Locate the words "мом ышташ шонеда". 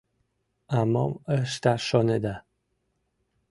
0.91-2.35